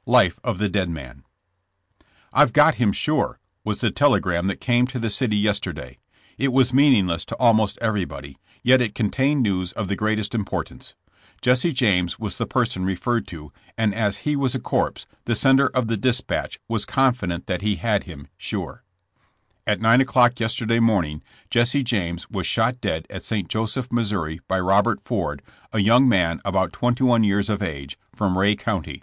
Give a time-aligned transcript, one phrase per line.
[0.08, 1.22] —Life^ of the Dead Man.
[1.62, 5.98] *^ I 've got him, sure, ''was the telegram that came to the city yesterday.
[6.36, 10.94] It was meaningless to almost everybody, yet it contained news of the greatest im portance.
[11.42, 15.68] Jesse James w^as the person referred to, and as he was a corpse, the sender
[15.68, 18.82] of the dispatch was confident that he had him, sure.
[19.64, 23.48] At 9 o'clock yesterday morning Jesse James was shot dead at St.
[23.48, 25.40] Joseph, Mo., by Robert Ford,
[25.72, 29.00] a young man about twenty one years of age, from Ray County.